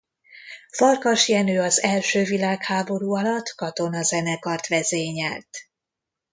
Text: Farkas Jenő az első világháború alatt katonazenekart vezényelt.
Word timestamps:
Farkas 0.69 1.27
Jenő 1.29 1.61
az 1.61 1.81
első 1.83 2.23
világháború 2.23 3.11
alatt 3.15 3.53
katonazenekart 3.55 4.67
vezényelt. 4.67 5.69